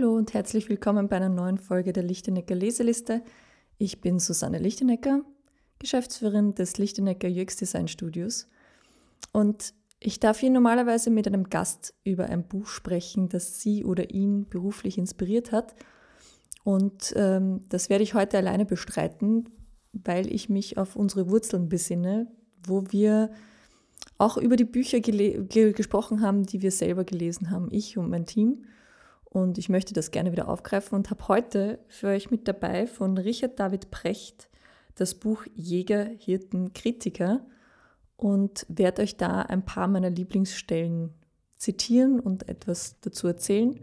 Hallo 0.00 0.16
und 0.16 0.32
herzlich 0.32 0.70
willkommen 0.70 1.08
bei 1.08 1.16
einer 1.16 1.28
neuen 1.28 1.58
Folge 1.58 1.92
der 1.92 2.02
Lichtenecker 2.02 2.54
Leseliste. 2.54 3.20
Ich 3.76 4.00
bin 4.00 4.18
Susanne 4.18 4.58
Lichtenecker, 4.58 5.20
Geschäftsführerin 5.78 6.54
des 6.54 6.78
Lichtenecker 6.78 7.28
UX 7.28 7.56
Design 7.56 7.86
Studios. 7.86 8.48
Und 9.32 9.74
ich 9.98 10.18
darf 10.18 10.38
hier 10.38 10.48
normalerweise 10.48 11.10
mit 11.10 11.26
einem 11.26 11.50
Gast 11.50 11.92
über 12.02 12.30
ein 12.30 12.48
Buch 12.48 12.66
sprechen, 12.66 13.28
das 13.28 13.60
sie 13.60 13.84
oder 13.84 14.08
ihn 14.08 14.48
beruflich 14.48 14.96
inspiriert 14.96 15.52
hat. 15.52 15.74
Und 16.64 17.12
ähm, 17.16 17.60
das 17.68 17.90
werde 17.90 18.02
ich 18.02 18.14
heute 18.14 18.38
alleine 18.38 18.64
bestreiten, 18.64 19.50
weil 19.92 20.32
ich 20.32 20.48
mich 20.48 20.78
auf 20.78 20.96
unsere 20.96 21.28
Wurzeln 21.28 21.68
besinne, 21.68 22.26
wo 22.66 22.84
wir 22.88 23.30
auch 24.16 24.38
über 24.38 24.56
die 24.56 24.64
Bücher 24.64 25.00
ge 25.00 25.44
gesprochen 25.74 26.22
haben, 26.22 26.44
die 26.44 26.62
wir 26.62 26.70
selber 26.70 27.04
gelesen 27.04 27.50
haben, 27.50 27.68
ich 27.70 27.98
und 27.98 28.08
mein 28.08 28.24
Team. 28.24 28.64
Und 29.30 29.58
ich 29.58 29.68
möchte 29.68 29.94
das 29.94 30.10
gerne 30.10 30.32
wieder 30.32 30.48
aufgreifen 30.48 30.96
und 30.96 31.10
habe 31.10 31.28
heute 31.28 31.78
für 31.86 32.08
euch 32.08 32.32
mit 32.32 32.48
dabei 32.48 32.86
von 32.88 33.16
Richard 33.16 33.58
David 33.58 33.90
Precht 33.90 34.50
das 34.96 35.14
Buch 35.14 35.44
Jäger, 35.54 36.04
Hirten, 36.18 36.72
Kritiker 36.74 37.46
und 38.16 38.66
werde 38.68 39.02
euch 39.02 39.16
da 39.16 39.42
ein 39.42 39.64
paar 39.64 39.86
meiner 39.86 40.10
Lieblingsstellen 40.10 41.14
zitieren 41.56 42.18
und 42.18 42.48
etwas 42.48 43.00
dazu 43.00 43.28
erzählen. 43.28 43.78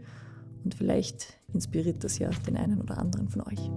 Und 0.64 0.74
vielleicht 0.74 1.38
inspiriert 1.52 2.04
das 2.04 2.18
ja 2.18 2.28
den 2.46 2.56
einen 2.56 2.80
oder 2.80 2.98
anderen 2.98 3.28
von 3.28 3.42
euch. 3.42 3.70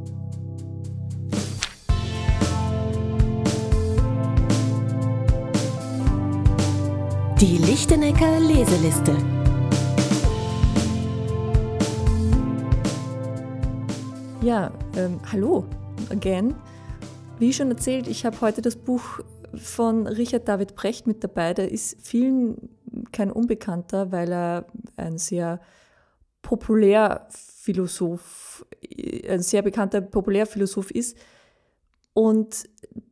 Die 7.40 7.58
Lichtenecker 7.58 8.40
Leseliste. 8.40 9.41
Ja, 14.42 14.72
ähm, 14.98 15.22
hallo 15.32 15.66
again. 16.10 16.56
Wie 17.38 17.54
schon 17.54 17.70
erzählt, 17.70 18.08
ich 18.08 18.26
habe 18.26 18.42
heute 18.42 18.64
das 18.64 18.76
Buch 18.76 19.20
von 19.54 20.08
Richard 20.08 20.48
David 20.48 20.74
Brecht 20.74 21.06
mit 21.06 21.24
dabei. 21.24 21.54
Der 21.54 21.72
ist 21.72 21.98
vielen 22.02 22.70
kein 23.12 23.32
Unbekannter, 23.32 24.12
weil 24.12 24.32
er 24.32 24.66
ein 24.98 25.20
sehr 25.20 25.62
Populärphilosoph, 26.42 28.66
ein 29.30 29.44
sehr 29.44 29.62
bekannter 29.62 30.02
Populärphilosoph 30.02 30.90
ist 30.90 31.16
und 32.14 32.68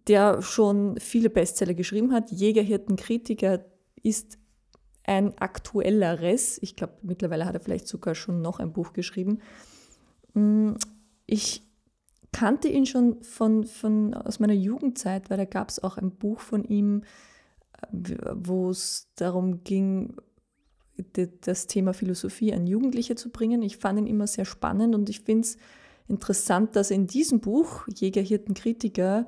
der 0.07 0.41
schon 0.41 0.97
viele 1.00 1.30
Bestseller 1.30 1.75
geschrieben 1.75 2.11
hat. 2.11 2.31
Jägerhirten, 2.31 2.95
Kritiker 2.95 3.66
ist 4.02 4.39
ein 5.03 5.38
aktuelleres. 5.38 6.57
Ich 6.63 6.75
glaube, 6.75 6.94
mittlerweile 7.03 7.45
hat 7.45 7.53
er 7.53 7.61
vielleicht 7.61 7.88
sogar 7.88 8.16
schon 8.16 8.41
noch 8.41 8.59
ein 8.59 8.73
Buch 8.73 8.94
geschrieben. 8.94 9.44
Ich 11.31 11.61
kannte 12.31 12.67
ihn 12.67 12.88
schon 12.88 13.22
von, 13.22 13.66
von, 13.66 14.16
aus 14.16 14.39
meiner 14.39 14.53
Jugendzeit, 14.53 15.30
weil 15.30 15.38
da 15.38 15.45
gab 15.45 15.69
es 15.69 15.81
auch 15.81 15.97
ein 15.97 16.11
Buch 16.11 16.39
von 16.39 16.63
ihm, 16.63 17.03
äh, 17.81 17.88
wo 18.33 18.72
es 18.72 19.09
darum 19.16 19.63
ging, 19.63 20.16
das 21.41 21.67
Thema 21.67 21.94
Philosophie 21.94 22.53
an 22.53 22.67
Jugendliche 22.67 23.16
zu 23.16 23.30
bringen. 23.30 23.61
Ich 23.61 23.77
fand 23.77 24.00
ihn 24.00 24.07
immer 24.07 24.27
sehr 24.27 24.44
spannend 24.44 24.95
und 24.95 25.09
ich 25.09 25.22
finde 25.22 25.47
es 25.47 25.57
interessant, 26.07 26.75
dass 26.75 26.91
in 26.91 27.07
diesem 27.07 27.39
Buch 27.39 27.88
Jäger, 27.88 28.22
Hirten, 28.22 28.53
Kritiker 28.53 29.27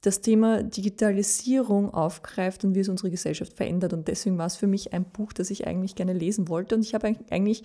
das 0.00 0.20
Thema 0.20 0.62
Digitalisierung 0.62 1.92
aufgreift 1.92 2.64
und 2.64 2.74
wie 2.74 2.80
es 2.80 2.88
unsere 2.88 3.10
Gesellschaft 3.10 3.52
verändert. 3.52 3.92
Und 3.92 4.08
deswegen 4.08 4.38
war 4.38 4.46
es 4.46 4.56
für 4.56 4.66
mich 4.66 4.92
ein 4.94 5.04
Buch, 5.04 5.32
das 5.32 5.50
ich 5.50 5.66
eigentlich 5.66 5.94
gerne 5.94 6.12
lesen 6.12 6.48
wollte. 6.48 6.74
Und 6.74 6.82
ich 6.82 6.94
habe 6.94 7.14
eigentlich 7.30 7.62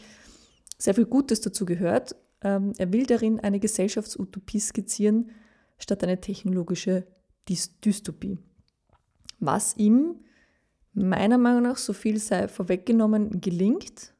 sehr 0.77 0.93
viel 0.93 1.05
Gutes 1.05 1.41
dazu 1.41 1.65
gehört. 1.65 2.15
Ähm, 2.43 2.73
er 2.77 2.91
will 2.91 3.05
darin 3.05 3.39
eine 3.39 3.59
Gesellschaftsutopie 3.59 4.59
skizzieren, 4.59 5.31
statt 5.77 6.03
eine 6.03 6.19
technologische 6.19 7.05
Dystopie. 7.47 8.37
Was 9.39 9.75
ihm 9.77 10.15
meiner 10.93 11.37
Meinung 11.37 11.63
nach, 11.63 11.77
so 11.77 11.93
viel 11.93 12.19
sei 12.19 12.47
vorweggenommen, 12.47 13.41
gelingt, 13.41 14.13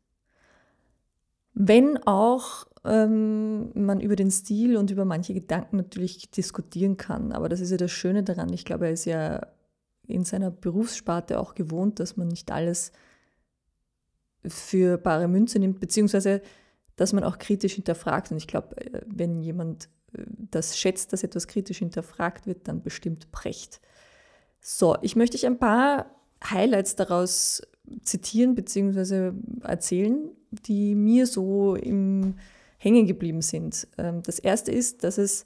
wenn 1.53 1.97
auch 2.06 2.66
ähm, 2.85 3.72
man 3.73 4.00
über 4.00 4.16
den 4.16 4.31
Stil 4.31 4.78
und 4.78 4.90
über 4.90 5.06
manche 5.06 5.34
Gedanken 5.34 5.78
natürlich 5.78 6.31
diskutieren 6.31 6.97
kann. 6.97 7.31
Aber 7.31 7.50
das 7.50 7.59
ist 7.59 7.72
ja 7.72 7.78
das 7.78 7.91
Schöne 7.91 8.24
daran. 8.24 8.51
Ich 8.53 8.66
glaube, 8.66 8.88
er 8.88 8.94
ist 8.94 9.06
ja 9.06 9.47
in 10.07 10.24
seiner 10.24 10.50
Berufssparte 10.50 11.40
auch 11.40 11.53
gewohnt, 11.56 12.00
dass 12.00 12.18
man 12.18 12.28
nicht 12.28 12.51
alles 12.51 12.91
für 14.45 14.97
bare 14.97 15.28
Münze 15.28 15.59
nimmt, 15.59 15.79
beziehungsweise 15.79 16.41
dass 17.01 17.13
man 17.13 17.23
auch 17.23 17.39
kritisch 17.39 17.73
hinterfragt. 17.73 18.31
Und 18.31 18.38
ich 18.38 18.47
glaube, 18.47 18.78
äh, 18.78 19.01
wenn 19.07 19.41
jemand 19.41 19.89
äh, 20.13 20.23
das 20.51 20.78
schätzt, 20.78 21.12
dass 21.12 21.23
etwas 21.23 21.47
kritisch 21.47 21.79
hinterfragt 21.79 22.45
wird, 22.45 22.67
dann 22.67 22.84
bestimmt 22.84 23.31
Brecht. 23.31 23.81
So, 24.62 24.95
ich 25.01 25.16
möchte 25.16 25.35
euch 25.35 25.47
ein 25.47 25.57
paar 25.57 26.16
Highlights 26.44 26.95
daraus 26.95 27.63
zitieren 28.03 28.53
bzw. 28.53 29.31
erzählen, 29.63 30.29
die 30.51 30.94
mir 30.94 31.25
so 31.25 31.75
im 31.75 32.35
hängen 32.78 33.07
geblieben 33.07 33.41
sind. 33.41 33.88
Ähm, 33.97 34.22
das 34.23 34.38
erste 34.39 34.72
ist, 34.72 35.03
dass 35.03 35.18
es, 35.18 35.45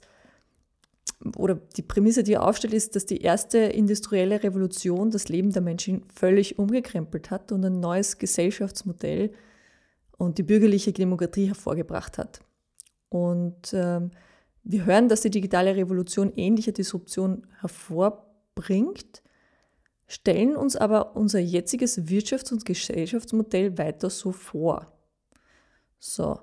oder 1.36 1.54
die 1.54 1.82
Prämisse, 1.82 2.22
die 2.22 2.34
er 2.34 2.46
aufstellt, 2.46 2.74
ist, 2.74 2.96
dass 2.96 3.06
die 3.06 3.22
erste 3.22 3.58
industrielle 3.58 4.42
Revolution 4.42 5.10
das 5.10 5.28
Leben 5.28 5.52
der 5.52 5.62
Menschen 5.62 6.02
völlig 6.14 6.58
umgekrempelt 6.58 7.30
hat 7.30 7.52
und 7.52 7.64
ein 7.64 7.80
neues 7.80 8.18
Gesellschaftsmodell 8.18 9.32
und 10.16 10.38
die 10.38 10.42
bürgerliche 10.42 10.92
Demokratie 10.92 11.46
hervorgebracht 11.46 12.18
hat. 12.18 12.40
Und 13.08 13.72
ähm, 13.72 14.10
wir 14.64 14.84
hören, 14.84 15.08
dass 15.08 15.20
die 15.20 15.30
digitale 15.30 15.76
Revolution 15.76 16.32
ähnliche 16.34 16.72
Disruption 16.72 17.46
hervorbringt, 17.60 19.22
stellen 20.06 20.56
uns 20.56 20.76
aber 20.76 21.16
unser 21.16 21.38
jetziges 21.38 21.98
Wirtschafts- 22.08 22.52
und 22.52 22.64
Gesellschaftsmodell 22.64 23.78
weiter 23.78 24.10
so 24.10 24.32
vor. 24.32 24.92
So, 25.98 26.40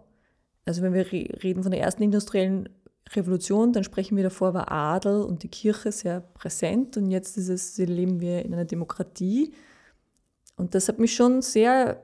also 0.65 0.81
wenn 0.81 0.93
wir 0.93 1.11
reden 1.11 1.63
von 1.63 1.71
der 1.71 1.81
ersten 1.81 2.03
industriellen 2.03 2.69
Revolution, 3.11 3.73
dann 3.73 3.83
sprechen 3.83 4.15
wir 4.15 4.23
davor, 4.23 4.53
war 4.53 4.71
Adel 4.71 5.21
und 5.21 5.43
die 5.43 5.49
Kirche 5.49 5.91
sehr 5.91 6.21
präsent 6.21 6.97
und 6.97 7.11
jetzt 7.11 7.37
ist 7.37 7.49
es, 7.49 7.77
leben 7.77 8.19
wir 8.19 8.43
in 8.43 8.53
einer 8.53 8.65
Demokratie. 8.65 9.53
Und 10.55 10.75
das 10.75 10.87
hat 10.87 10.99
mich 10.99 11.13
schon 11.13 11.41
sehr 11.41 12.01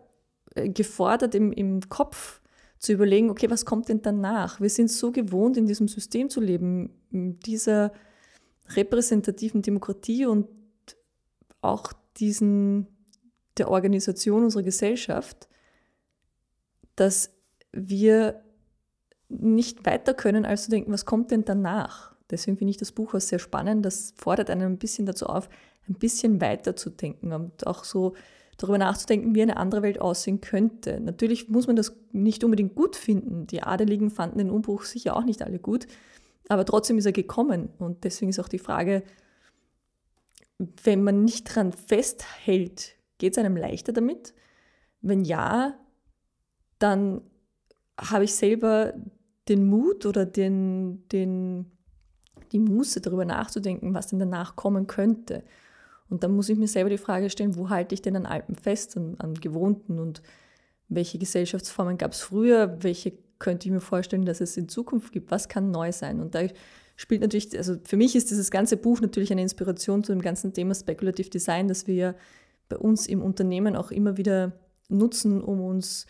gefordert, 0.67 1.35
im, 1.35 1.51
im 1.51 1.87
Kopf 1.89 2.41
zu 2.79 2.93
überlegen, 2.93 3.29
okay, 3.29 3.49
was 3.49 3.65
kommt 3.65 3.89
denn 3.89 4.01
danach? 4.01 4.61
Wir 4.61 4.69
sind 4.69 4.89
so 4.89 5.11
gewohnt, 5.11 5.57
in 5.57 5.65
diesem 5.65 5.87
System 5.87 6.29
zu 6.29 6.39
leben, 6.39 6.91
in 7.11 7.39
dieser 7.39 7.91
repräsentativen 8.69 9.61
Demokratie 9.61 10.25
und 10.25 10.47
auch 11.61 11.93
diesen, 12.17 12.87
der 13.57 13.69
Organisation 13.69 14.43
unserer 14.43 14.63
Gesellschaft, 14.63 15.49
dass 16.95 17.31
wir 17.71 18.41
nicht 19.27 19.85
weiter 19.85 20.13
können, 20.13 20.45
als 20.45 20.65
zu 20.65 20.71
denken, 20.71 20.91
was 20.91 21.05
kommt 21.05 21.31
denn 21.31 21.45
danach? 21.45 22.15
Deswegen 22.31 22.57
finde 22.57 22.71
ich 22.71 22.77
das 22.77 22.91
Buch 22.91 23.13
auch 23.13 23.21
sehr 23.21 23.39
spannend. 23.39 23.85
Das 23.85 24.13
fordert 24.15 24.49
einen 24.49 24.63
ein 24.63 24.77
bisschen 24.77 25.05
dazu 25.05 25.25
auf, 25.27 25.49
ein 25.87 25.95
bisschen 25.95 26.41
weiter 26.41 26.75
zu 26.75 26.89
denken 26.89 27.33
und 27.33 27.65
auch 27.67 27.83
so 27.83 28.15
darüber 28.59 28.77
nachzudenken, 28.77 29.33
wie 29.33 29.41
eine 29.41 29.57
andere 29.57 29.81
Welt 29.81 30.01
aussehen 30.01 30.41
könnte. 30.41 30.99
Natürlich 30.99 31.49
muss 31.49 31.65
man 31.65 31.75
das 31.75 31.95
nicht 32.11 32.43
unbedingt 32.43 32.75
gut 32.75 32.95
finden. 32.95 33.47
Die 33.47 33.63
Adeligen 33.63 34.09
fanden 34.09 34.37
den 34.37 34.49
Umbruch 34.49 34.83
sicher 34.83 35.15
auch 35.15 35.23
nicht 35.23 35.41
alle 35.41 35.59
gut, 35.59 35.87
aber 36.49 36.65
trotzdem 36.65 36.97
ist 36.97 37.05
er 37.05 37.13
gekommen. 37.13 37.69
Und 37.79 38.03
deswegen 38.03 38.29
ist 38.29 38.39
auch 38.39 38.49
die 38.49 38.59
Frage, 38.59 39.03
wenn 40.83 41.03
man 41.03 41.23
nicht 41.23 41.55
dran 41.55 41.71
festhält, 41.71 42.95
geht 43.17 43.33
es 43.33 43.37
einem 43.37 43.55
leichter 43.55 43.93
damit? 43.93 44.33
Wenn 45.01 45.23
ja, 45.23 45.75
dann 46.79 47.21
habe 47.97 48.25
ich 48.25 48.35
selber 48.35 48.93
den 49.47 49.67
Mut 49.67 50.05
oder 50.05 50.25
den, 50.25 51.07
den, 51.09 51.71
die 52.51 52.59
Muße 52.59 52.99
darüber 52.99 53.23
nachzudenken, 53.23 53.93
was 53.93 54.07
denn 54.07 54.19
danach 54.19 54.57
kommen 54.57 54.87
könnte. 54.87 55.43
Und 56.09 56.23
dann 56.23 56.35
muss 56.35 56.49
ich 56.49 56.57
mir 56.57 56.67
selber 56.67 56.89
die 56.89 56.97
Frage 56.97 57.29
stellen, 57.29 57.55
wo 57.55 57.69
halte 57.69 57.93
ich 57.93 58.01
denn 58.01 58.15
an 58.15 58.25
Alpen 58.25 58.55
fest, 58.55 58.97
an, 58.97 59.15
an 59.19 59.35
Gewohnten? 59.35 59.99
Und 59.99 60.21
welche 60.89 61.19
Gesellschaftsformen 61.19 61.97
gab 61.97 62.13
es 62.13 62.21
früher, 62.21 62.77
welche 62.81 63.13
könnte 63.37 63.67
ich 63.67 63.71
mir 63.71 63.79
vorstellen, 63.79 64.25
dass 64.25 64.41
es 64.41 64.57
in 64.57 64.67
Zukunft 64.67 65.13
gibt, 65.13 65.31
was 65.31 65.47
kann 65.47 65.71
neu 65.71 65.91
sein. 65.91 66.19
Und 66.19 66.35
da 66.35 66.41
spielt 66.97 67.21
natürlich, 67.21 67.57
also 67.57 67.77
für 67.83 67.95
mich 67.95 68.15
ist 68.15 68.29
dieses 68.29 68.51
ganze 68.51 68.75
Buch 68.75 68.99
natürlich 68.99 69.31
eine 69.31 69.41
Inspiration 69.41 70.03
zu 70.03 70.11
dem 70.11 70.21
ganzen 70.21 70.53
Thema 70.53 70.75
Speculative 70.75 71.29
Design, 71.29 71.67
das 71.67 71.87
wir 71.87 72.15
bei 72.67 72.77
uns 72.77 73.07
im 73.07 73.21
Unternehmen 73.21 73.75
auch 73.75 73.91
immer 73.91 74.17
wieder 74.17 74.51
nutzen, 74.89 75.41
um 75.41 75.61
uns 75.61 76.05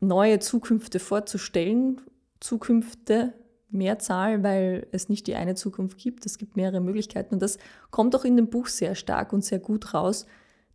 neue 0.00 0.38
Zukünfte 0.40 0.98
vorzustellen, 0.98 2.00
Zukünfte, 2.40 3.32
Mehrzahl, 3.72 4.42
weil 4.42 4.86
es 4.92 5.08
nicht 5.08 5.26
die 5.26 5.34
eine 5.34 5.54
Zukunft 5.54 5.98
gibt, 5.98 6.26
es 6.26 6.38
gibt 6.38 6.56
mehrere 6.56 6.80
Möglichkeiten. 6.80 7.34
Und 7.34 7.42
das 7.42 7.58
kommt 7.90 8.14
auch 8.14 8.24
in 8.24 8.36
dem 8.36 8.48
Buch 8.48 8.66
sehr 8.66 8.94
stark 8.94 9.32
und 9.32 9.44
sehr 9.44 9.58
gut 9.58 9.94
raus, 9.94 10.26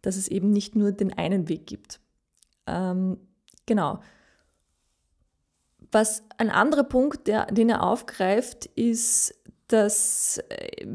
dass 0.01 0.15
es 0.15 0.27
eben 0.27 0.51
nicht 0.51 0.75
nur 0.75 0.91
den 0.91 1.13
einen 1.13 1.49
Weg 1.49 1.67
gibt. 1.67 1.99
Ähm, 2.65 3.17
genau. 3.65 3.99
Was 5.91 6.23
ein 6.38 6.49
anderer 6.49 6.83
Punkt, 6.83 7.27
der, 7.27 7.45
den 7.47 7.69
er 7.69 7.83
aufgreift, 7.83 8.65
ist, 8.65 9.33
dass 9.67 10.39
äh, 10.49 10.88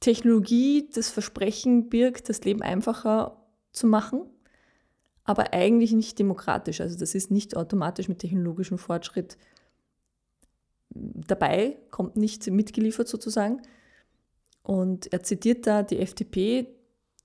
Technologie 0.00 0.90
das 0.92 1.08
Versprechen 1.08 1.88
birgt, 1.88 2.28
das 2.28 2.44
Leben 2.44 2.62
einfacher 2.62 3.40
zu 3.72 3.86
machen, 3.86 4.22
aber 5.24 5.54
eigentlich 5.54 5.92
nicht 5.92 6.18
demokratisch. 6.18 6.82
Also 6.82 6.98
das 6.98 7.14
ist 7.14 7.30
nicht 7.30 7.56
automatisch 7.56 8.08
mit 8.08 8.18
technologischem 8.18 8.76
Fortschritt 8.76 9.38
dabei, 10.94 11.78
kommt 11.90 12.16
nicht 12.16 12.50
mitgeliefert 12.50 13.08
sozusagen. 13.08 13.60
Und 14.62 15.12
er 15.12 15.22
zitiert 15.22 15.66
da 15.66 15.82
die 15.82 15.98
FDP, 15.98 16.66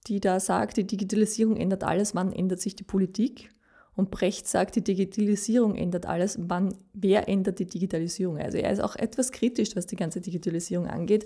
die 0.07 0.19
da 0.19 0.39
sagt, 0.39 0.77
die 0.77 0.87
Digitalisierung 0.87 1.57
ändert 1.57 1.83
alles, 1.83 2.15
wann 2.15 2.33
ändert 2.33 2.61
sich 2.61 2.75
die 2.75 2.83
Politik? 2.83 3.49
Und 3.95 4.11
Brecht 4.11 4.47
sagt, 4.47 4.75
die 4.75 4.83
Digitalisierung 4.83 5.75
ändert 5.75 6.05
alles, 6.05 6.37
wann, 6.41 6.73
wer 6.93 7.27
ändert 7.27 7.59
die 7.59 7.65
Digitalisierung? 7.65 8.37
Also 8.37 8.57
er 8.57 8.71
ist 8.71 8.79
auch 8.79 8.95
etwas 8.95 9.31
kritisch, 9.31 9.75
was 9.75 9.87
die 9.87 9.97
ganze 9.97 10.21
Digitalisierung 10.21 10.87
angeht. 10.87 11.25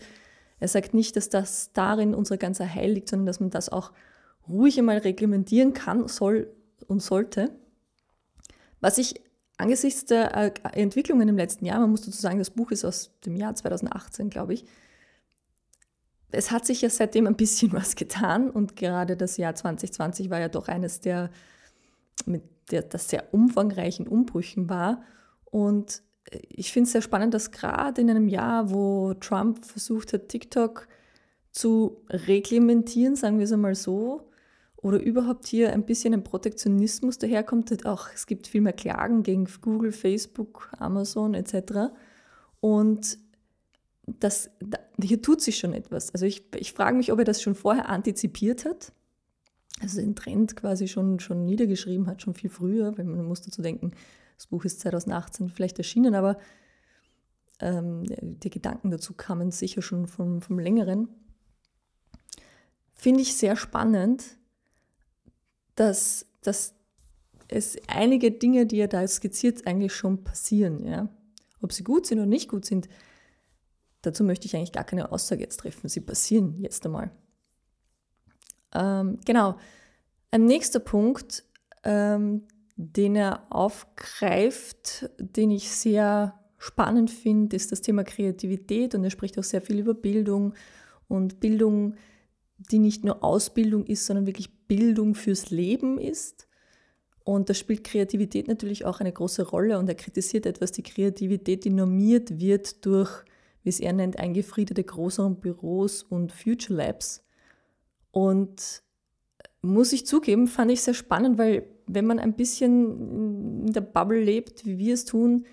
Er 0.60 0.68
sagt 0.68 0.94
nicht, 0.94 1.16
dass 1.16 1.30
das 1.30 1.72
darin 1.74 2.16
unser 2.16 2.38
ganzer 2.38 2.74
Heil 2.74 2.92
liegt, 2.94 3.10
sondern 3.10 3.28
dass 3.28 3.39
man 3.39 3.51
das 3.51 3.69
auch 3.69 3.92
ruhig 4.50 4.78
einmal 4.80 4.98
reglementieren 4.98 5.74
kann, 5.74 6.07
soll 6.07 6.51
und 6.88 7.01
sollte. 7.01 7.51
Was 8.81 8.98
ich 8.98 9.22
angesichts 9.57 10.05
der 10.05 10.35
äh, 10.35 10.51
Entwicklungen 10.73 11.27
im 11.29 11.38
letzten 11.38 11.65
Jahr, 11.65 11.79
man 11.79 11.91
muss 11.91 12.01
dazu 12.01 12.19
sagen, 12.19 12.39
das 12.39 12.50
Buch 12.50 12.71
ist 12.71 12.85
aus 12.85 13.11
dem 13.25 13.35
Jahr 13.35 13.55
2018, 13.55 14.29
glaube 14.29 14.53
ich, 14.53 14.65
es 16.31 16.51
hat 16.51 16.65
sich 16.65 16.81
ja 16.81 16.89
seitdem 16.89 17.27
ein 17.27 17.35
bisschen 17.35 17.71
was 17.73 17.95
getan 17.95 18.50
und 18.50 18.75
gerade 18.75 19.15
das 19.15 19.38
Jahr 19.38 19.55
2020 19.55 20.29
war 20.29 20.39
ja 20.39 20.50
doch 20.50 20.67
eines 20.67 21.00
der, 21.00 21.29
mit 22.25 22.44
der, 22.71 22.81
das 22.83 23.09
sehr 23.09 23.33
umfangreichen 23.33 24.07
Umbrüchen 24.07 24.69
war. 24.69 25.03
Und 25.45 26.01
ich 26.50 26.71
finde 26.71 26.88
es 26.88 26.94
sehr 26.94 27.01
spannend, 27.01 27.33
dass 27.33 27.51
gerade 27.51 28.01
in 28.01 28.09
einem 28.09 28.27
Jahr, 28.27 28.71
wo 28.71 29.13
Trump 29.13 29.65
versucht 29.65 30.13
hat, 30.13 30.29
TikTok 30.29 30.88
zu 31.51 32.03
reglementieren, 32.09 33.15
sagen 33.15 33.38
wir 33.38 33.45
es 33.45 33.51
einmal 33.51 33.75
so, 33.75 34.29
oder 34.83 35.01
überhaupt 35.01 35.47
hier 35.47 35.71
ein 35.71 35.85
bisschen 35.85 36.13
ein 36.13 36.24
Protektionismus 36.24 37.18
daherkommt. 37.18 37.85
Auch 37.85 38.09
es 38.13 38.27
gibt 38.27 38.47
viel 38.47 38.62
mehr 38.62 38.74
Klagen 38.74 39.24
gegen 39.24 39.47
Google, 39.62 39.94
Facebook, 39.94 40.69
Amazon 40.77 41.33
etc. 41.33 41.94
Und 42.59 43.18
das, 44.06 44.51
hier 45.01 45.21
tut 45.21 45.41
sich 45.41 45.57
schon 45.57 45.74
etwas. 45.74 46.12
Also 46.12 46.25
ich, 46.25 46.44
ich 46.57 46.74
frage 46.74 46.97
mich, 46.97 47.13
ob 47.13 47.19
er 47.19 47.25
das 47.25 47.41
schon 47.41 47.56
vorher 47.56 47.88
antizipiert 47.88 48.65
hat, 48.65 48.91
also 49.81 50.01
den 50.01 50.15
Trend 50.15 50.57
quasi 50.57 50.89
schon, 50.89 51.21
schon 51.21 51.45
niedergeschrieben 51.45 52.07
hat, 52.07 52.21
schon 52.21 52.33
viel 52.33 52.50
früher, 52.50 52.97
weil 52.97 53.06
man 53.06 53.25
muss 53.25 53.41
dazu 53.41 53.62
denken, 53.62 53.91
das 54.38 54.47
Buch 54.47 54.65
ist 54.65 54.81
2018 54.81 55.47
vielleicht 55.47 55.77
erschienen, 55.77 56.13
aber 56.13 56.38
ähm, 57.62 58.03
die 58.21 58.50
Gedanken 58.50 58.91
dazu 58.91 59.13
kamen 59.13 59.51
sicher 59.51 59.81
schon 59.81 60.07
vom, 60.07 60.41
vom 60.41 60.59
längeren. 60.59 61.07
Finde 62.94 63.21
ich 63.21 63.38
sehr 63.38 63.56
spannend, 63.56 64.38
dass, 65.75 66.25
dass 66.42 66.75
es 67.48 67.78
einige 67.88 68.31
Dinge, 68.31 68.66
die 68.66 68.80
er 68.80 68.88
da 68.88 69.08
skizziert, 69.08 69.66
eigentlich 69.68 69.94
schon 69.94 70.24
passieren. 70.24 70.86
Ja? 70.86 71.10
Ob 71.62 71.72
sie 71.72 71.84
gut 71.84 72.06
sind 72.06 72.20
oder 72.20 72.28
nicht 72.28 72.50
gut 72.50 72.66
sind, 72.66 72.88
dazu 74.02 74.24
möchte 74.24 74.46
ich 74.46 74.56
eigentlich 74.56 74.72
gar 74.72 74.84
keine 74.84 75.12
Aussage 75.12 75.42
jetzt 75.42 75.58
treffen. 75.58 75.88
Sie 75.88 76.02
passieren 76.02 76.58
jetzt 76.60 76.86
einmal. 76.86 77.12
Ähm, 78.74 79.20
genau. 79.25 79.58
Ein 80.31 80.46
nächster 80.46 80.80
Punkt, 80.80 81.44
ähm, 81.84 82.48
den 82.75 83.16
er 83.16 83.46
aufgreift, 83.52 85.10
den 85.20 85.52
ich 85.52 85.70
sehr 85.70 86.40
spannend 86.58 87.12
finde, 87.12 87.56
ist 87.56 87.72
das 87.72 87.81
Thema 87.81 88.04
Kreativität 88.04 88.96
und 88.96 89.04
er 89.04 89.12
spricht 89.12 89.38
auch 89.38 89.44
sehr 89.44 89.62
viel 89.62 89.80
über 89.80 89.94
Bildung 89.94 90.54
und 91.08 91.40
Bildung, 91.40 91.96
die 92.71 92.80
nicht 92.80 93.04
nur 93.04 93.24
Ausbildung 93.24 93.86
ist, 93.86 94.06
sondern 94.06 94.25
wirklich 94.25 94.68
Bildung 94.68 95.15
fürs 95.15 95.50
Leben 95.50 95.98
ist. 96.00 96.48
Und 97.24 97.50
da 97.50 97.54
spielt 97.54 97.83
Kreativität 97.83 98.48
natürlich 98.48 98.86
auch 98.86 99.00
eine 99.00 99.12
große 99.12 99.48
Rolle 99.48 99.80
und 99.80 99.88
er 99.88 99.95
kritisiert 99.95 100.45
etwas, 100.45 100.71
die 100.71 100.83
Kreativität, 100.83 101.63
die 101.63 101.69
normiert 101.69 102.39
wird 102.39 102.86
durch, 102.86 103.24
wie 103.63 103.69
es 103.69 103.80
er 103.80 103.94
nennt, 103.94 104.19
eingefriedete 104.19 104.83
Großraumbüros 104.83 106.04
und 106.04 106.33
Future 106.33 106.77
Labs. 106.77 107.24
Und 108.12 108.83
muss 109.62 109.94
ich 109.94 110.06
zugeben, 110.06 110.48
fand 110.48 110.71
ich 110.71 110.81
sehr 110.81 110.94
spannend, 110.94 111.38
weil 111.38 111.65
wenn 111.88 112.06
man 112.06 112.19
ein 112.19 112.33
bisschen 112.33 113.65
in 113.68 113.74
der 113.74 113.81
Bubble 113.81 114.21
lebt, 114.21 114.65
wie 114.65 114.77
wir 114.77 114.94
es 114.94 115.06
tun, 115.06 115.45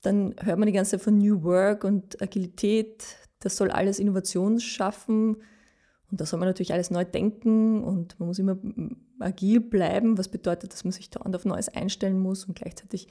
dann 0.00 0.34
hört 0.40 0.58
man 0.58 0.66
die 0.66 0.72
ganze 0.72 0.92
Zeit 0.92 1.02
von 1.02 1.18
New 1.18 1.42
Work 1.42 1.84
und 1.84 2.20
Agilität. 2.22 3.04
Das 3.40 3.56
soll 3.56 3.70
alles 3.70 3.98
Innovation 3.98 4.58
schaffen. 4.60 5.36
Und 6.10 6.20
da 6.20 6.26
soll 6.26 6.40
man 6.40 6.48
natürlich 6.48 6.72
alles 6.72 6.90
neu 6.90 7.04
denken 7.04 7.84
und 7.84 8.18
man 8.18 8.28
muss 8.28 8.38
immer 8.38 8.56
agil 9.18 9.60
bleiben, 9.60 10.16
was 10.16 10.28
bedeutet, 10.28 10.72
dass 10.72 10.84
man 10.84 10.92
sich 10.92 11.10
dauernd 11.10 11.36
auf 11.36 11.44
Neues 11.44 11.68
einstellen 11.68 12.18
muss 12.18 12.44
und 12.46 12.56
gleichzeitig 12.56 13.08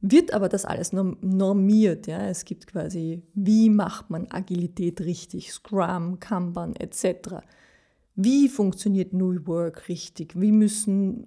wird 0.00 0.32
aber 0.32 0.48
das 0.48 0.64
alles 0.64 0.92
normiert. 0.92 2.06
Ja? 2.06 2.26
Es 2.26 2.44
gibt 2.44 2.66
quasi, 2.66 3.22
wie 3.34 3.70
macht 3.70 4.10
man 4.10 4.30
Agilität 4.30 5.00
richtig, 5.02 5.52
Scrum, 5.52 6.18
Kanban 6.18 6.74
etc. 6.76 7.44
Wie 8.16 8.48
funktioniert 8.48 9.12
New 9.12 9.46
Work 9.46 9.88
richtig? 9.88 10.40
Wie 10.40 10.52
müssen 10.52 11.26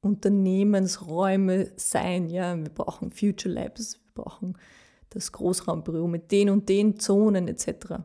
Unternehmensräume 0.00 1.72
sein? 1.76 2.28
Ja? 2.30 2.56
Wir 2.56 2.70
brauchen 2.70 3.12
Future 3.12 3.54
Labs, 3.54 4.00
wir 4.14 4.24
brauchen 4.24 4.56
das 5.10 5.30
Großraumbüro 5.30 6.08
mit 6.08 6.32
den 6.32 6.50
und 6.50 6.68
den 6.68 6.98
Zonen 6.98 7.48
etc. 7.48 8.00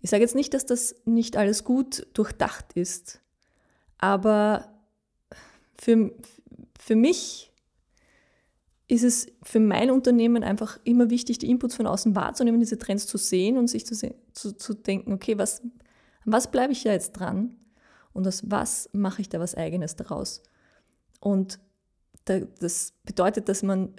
Ich 0.00 0.10
sage 0.10 0.22
jetzt 0.22 0.34
nicht, 0.34 0.54
dass 0.54 0.66
das 0.66 0.94
nicht 1.04 1.36
alles 1.36 1.64
gut 1.64 2.06
durchdacht 2.14 2.72
ist, 2.74 3.20
aber 3.98 4.72
für, 5.76 6.12
für 6.78 6.96
mich 6.96 7.52
ist 8.86 9.04
es 9.04 9.26
für 9.42 9.60
mein 9.60 9.90
Unternehmen 9.90 10.42
einfach 10.42 10.78
immer 10.84 11.10
wichtig, 11.10 11.38
die 11.38 11.50
Inputs 11.50 11.74
von 11.74 11.86
außen 11.86 12.16
wahrzunehmen, 12.16 12.58
diese 12.58 12.78
Trends 12.78 13.06
zu 13.06 13.18
sehen 13.18 13.58
und 13.58 13.68
sich 13.68 13.84
zu, 13.84 13.94
zu, 14.32 14.52
zu 14.52 14.74
denken, 14.74 15.12
okay, 15.12 15.36
was, 15.36 15.60
an 15.60 16.32
was 16.32 16.50
bleibe 16.50 16.72
ich 16.72 16.84
da 16.84 16.92
jetzt 16.92 17.12
dran 17.12 17.56
und 18.14 18.26
aus 18.26 18.50
was 18.50 18.88
mache 18.92 19.20
ich 19.20 19.28
da 19.28 19.40
was 19.40 19.54
eigenes 19.54 19.96
daraus. 19.96 20.42
Und 21.20 21.58
da, 22.24 22.40
das 22.40 22.94
bedeutet, 23.04 23.48
dass 23.48 23.62
man 23.62 23.94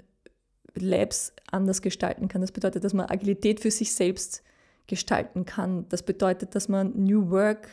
Labs 0.74 1.34
anders 1.52 1.82
gestalten 1.82 2.28
kann. 2.28 2.42
Das 2.42 2.52
bedeutet, 2.52 2.84
dass 2.84 2.94
man 2.94 3.10
Agilität 3.10 3.60
für 3.60 3.72
sich 3.72 3.94
selbst 3.94 4.44
gestalten 4.90 5.46
kann. 5.46 5.88
Das 5.88 6.04
bedeutet, 6.04 6.56
dass 6.56 6.68
man 6.68 6.92
New 7.02 7.30
Work 7.30 7.70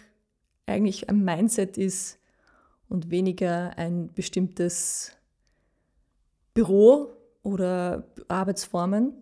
eigentlich 0.66 1.08
ein 1.08 1.24
Mindset 1.24 1.78
ist 1.78 2.18
und 2.88 3.10
weniger 3.10 3.76
ein 3.76 4.12
bestimmtes 4.12 5.12
Büro 6.54 7.12
oder 7.42 8.06
Arbeitsformen. 8.28 9.14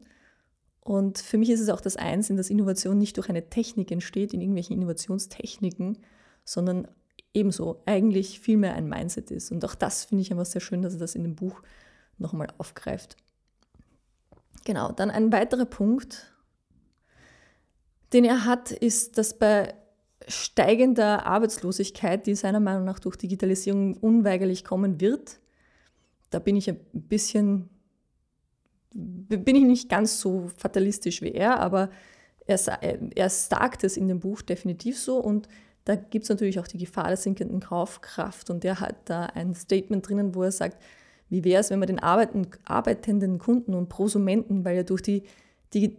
Und 0.81 1.19
für 1.19 1.39
mich 1.39 1.49
ist 1.51 1.61
es 1.61 1.71
auch 1.71 1.81
das 1.81 1.97
Eins, 1.97 2.29
dass 2.29 2.51
Innovation 2.51 2.99
nicht 2.99 3.17
durch 3.17 3.31
eine 3.31 3.49
Technik 3.49 3.91
entsteht, 3.91 4.35
in 4.35 4.41
irgendwelchen 4.41 4.77
Innovationstechniken, 4.77 5.99
sondern 6.45 6.89
ebenso 7.33 7.83
eigentlich 7.87 8.41
vielmehr 8.41 8.75
ein 8.75 8.89
Mindset 8.89 9.31
ist. 9.31 9.51
Und 9.51 9.65
auch 9.65 9.75
das 9.75 10.05
finde 10.05 10.23
ich 10.23 10.31
einfach 10.31 10.45
sehr 10.45 10.61
schön, 10.61 10.83
dass 10.83 10.95
er 10.95 11.01
das 11.01 11.15
in 11.15 11.23
dem 11.23 11.37
Buch 11.37 11.63
nochmal 12.19 12.49
aufgreift. 12.59 13.17
Genau, 14.65 14.93
dann 14.93 15.11
ein 15.11 15.33
weiterer 15.33 15.67
Punkt, 15.67 16.34
den 18.15 18.25
er 18.25 18.45
hat, 18.45 18.71
ist, 18.71 19.19
dass 19.19 19.39
bei 19.39 19.75
steigender 20.27 21.27
Arbeitslosigkeit, 21.27 22.27
die 22.27 22.35
seiner 22.35 22.61
Meinung 22.61 22.85
nach 22.85 22.99
durch 22.99 23.17
Digitalisierung 23.17 23.97
unweigerlich 23.97 24.65
kommen 24.65 25.01
wird, 25.01 25.41
da 26.31 26.39
bin 26.39 26.57
ich 26.57 26.71
ein 26.71 26.81
bisschen, 26.93 27.69
bin 28.93 29.57
ich 29.57 29.65
nicht 29.65 29.89
ganz 29.89 30.21
so 30.21 30.51
fatalistisch 30.57 31.21
wie 31.21 31.33
er, 31.33 31.61
aber 31.61 31.91
er, 32.47 32.59
er 33.15 33.31
sagt 33.31 33.85
es 33.85 33.97
in 33.97 34.09
dem 34.09 34.21
Buch 34.21 34.43
definitiv 34.43 34.99
so 34.99 35.19
und 35.19 35.49
da 35.85 35.97
gibt 35.97 36.25
es 36.25 36.31
natürlich 36.31 36.59
auch 36.59 36.67
die 36.67 36.79
Gefahr 36.79 37.09
der 37.09 37.17
sinkenden 37.17 37.61
Kaufkraft 37.61 38.49
und 38.49 38.65
der 38.65 38.81
hat 38.81 38.97
da 39.05 39.27
ein 39.27 39.55
Statement 39.55 40.09
drinnen, 40.09 40.35
wo 40.35 40.43
er 40.43 40.53
sagt, 40.53 40.83
wie 41.29 41.45
wäre 41.45 41.61
es, 41.61 41.71
wenn 41.71 41.79
man 41.79 41.89
den 41.89 42.01
arbeitenden 42.01 43.39
Kunden 43.39 43.75
und 43.75 43.89
Prosumenten, 43.89 44.65
weil 44.65 44.77
ja 44.77 44.83
durch 44.83 45.03
die, 45.03 45.25
die, 45.73 45.97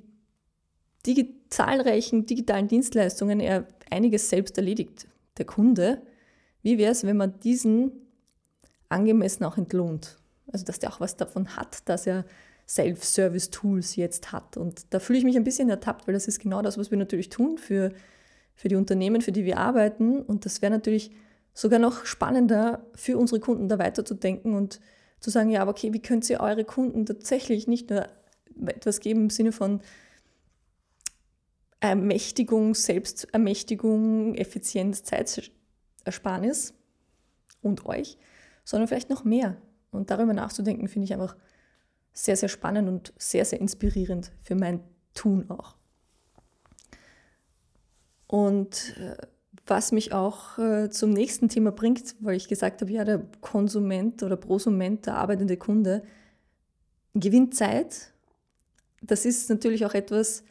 die 1.14 1.36
zahlreichen 1.50 2.26
digitalen 2.26 2.68
Dienstleistungen 2.68 3.40
er 3.40 3.68
einiges 3.90 4.30
selbst 4.30 4.58
erledigt, 4.58 5.08
der 5.38 5.46
Kunde, 5.46 6.02
wie 6.62 6.78
wäre 6.78 6.92
es, 6.92 7.04
wenn 7.04 7.18
man 7.18 7.40
diesen 7.40 7.92
angemessen 8.90 9.44
auch 9.44 9.58
entlohnt? 9.58 10.18
Also 10.52 10.66
dass 10.66 10.80
der 10.80 10.92
auch 10.92 11.00
was 11.00 11.18
davon 11.18 11.56
hat, 11.56 11.88
dass 11.90 12.08
er 12.08 12.26
Self-Service-Tools 12.68 13.96
jetzt 13.96 14.32
hat. 14.32 14.58
Und 14.58 14.94
da 14.94 15.00
fühle 15.00 15.20
ich 15.20 15.26
mich 15.26 15.36
ein 15.36 15.44
bisschen 15.44 15.70
ertappt, 15.70 16.08
weil 16.08 16.14
das 16.14 16.28
ist 16.28 16.40
genau 16.40 16.62
das, 16.62 16.78
was 16.78 16.90
wir 16.90 16.98
natürlich 16.98 17.30
tun 17.30 17.58
für 17.58 17.92
für 18.56 18.70
die 18.70 18.76
Unternehmen, 18.76 19.22
für 19.22 19.32
die 19.32 19.46
wir 19.46 19.58
arbeiten. 19.58 20.22
Und 20.22 20.46
das 20.46 20.62
wäre 20.62 20.72
natürlich 20.72 21.12
sogar 21.54 21.80
noch 21.80 22.06
spannender 22.06 22.86
für 22.96 23.18
unsere 23.18 23.40
Kunden 23.40 23.70
da 23.70 23.78
weiterzudenken 23.78 24.56
und 24.56 24.80
zu 25.20 25.30
sagen, 25.30 25.50
ja, 25.50 25.62
aber 25.62 25.72
okay, 25.72 25.94
wie 25.94 26.02
könnt 26.02 26.30
ihr 26.30 26.40
eure 26.40 26.66
Kunden 26.66 27.06
tatsächlich 27.06 27.68
nicht 27.68 27.90
nur 27.90 28.08
etwas 28.66 29.00
geben 29.00 29.24
im 29.24 29.30
Sinne 29.30 29.52
von 29.52 29.82
Ermächtigung, 31.90 32.76
Selbstermächtigung, 32.76 34.36
Effizienz, 34.36 35.04
Zeitersparnis 35.04 36.74
und 37.62 37.86
euch, 37.86 38.18
sondern 38.64 38.88
vielleicht 38.88 39.10
noch 39.10 39.24
mehr. 39.24 39.58
Und 39.92 40.12
darüber 40.12 40.34
nachzudenken, 40.34 40.88
finde 40.88 41.06
ich 41.06 41.14
einfach 41.14 41.36
sehr, 42.14 42.36
sehr 42.36 42.50
spannend 42.50 42.88
und 42.90 43.14
sehr, 43.18 43.46
sehr 43.46 43.60
inspirierend 43.60 44.32
für 44.42 44.56
mein 44.56 44.82
Tun 45.14 45.50
auch. 45.50 45.76
Und 48.28 48.98
äh, 48.98 49.16
was 49.68 49.92
mich 49.92 50.14
auch 50.14 50.58
äh, 50.58 50.90
zum 50.90 51.12
nächsten 51.12 51.50
Thema 51.50 51.72
bringt, 51.72 52.16
weil 52.20 52.36
ich 52.36 52.48
gesagt 52.48 52.82
habe, 52.82 52.92
ja, 52.92 53.04
der 53.04 53.26
Konsument 53.42 54.22
oder 54.24 54.38
Prosument, 54.38 55.06
der 55.06 55.16
arbeitende 55.16 55.58
Kunde, 55.58 56.04
gewinnt 57.14 57.56
Zeit. 57.56 58.14
Das 59.02 59.26
ist 59.26 59.50
natürlich 59.50 59.86
auch 59.86 59.94
etwas, 59.94 60.44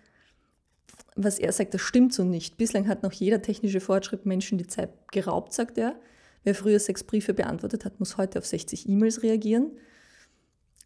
was 1.15 1.39
er 1.39 1.53
sagt, 1.53 1.75
das 1.75 1.81
stimmt 1.81 2.13
so 2.13 2.25
nicht. 2.25 2.57
Bislang 2.57 2.89
hat 2.89 3.03
noch 3.03 3.13
jeder 3.13 3.41
technische 3.41 3.81
Fortschritt 3.81 4.27
Menschen 4.27 4.59
die 4.59 4.67
Zeit 4.67 4.91
geraubt, 5.13 5.53
sagt 5.53 5.79
er. 5.79 5.97
Wer 6.43 6.55
früher 6.55 6.79
sechs 6.79 7.05
Briefe 7.05 7.33
beantwortet 7.33 7.85
hat, 7.85 8.01
muss 8.01 8.17
heute 8.17 8.39
auf 8.39 8.47
60 8.47 8.89
E-Mails 8.89 9.23
reagieren. 9.23 9.71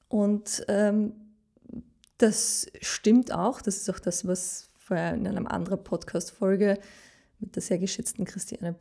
Und 0.09 0.65
ähm, 0.69 1.13
das 2.19 2.67
stimmt 2.81 3.33
auch. 3.33 3.61
Das 3.61 3.77
ist 3.77 3.91
auch 3.91 3.99
das, 3.99 4.27
was 4.27 4.71
vorher 4.77 5.15
in 5.15 5.27
einer 5.27 5.51
anderen 5.51 5.83
Podcast-Folge 5.83 6.79
mit 7.41 7.57
der 7.57 7.63
sehr 7.63 7.79
geschätzten 7.79 8.25
Christiane 8.25 8.75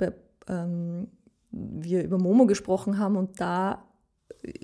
ähm, 0.47 1.07
wir 1.51 2.03
über 2.03 2.17
Momo 2.17 2.45
gesprochen 2.45 2.97
haben. 2.97 3.15
Und 3.15 3.39
da 3.39 3.85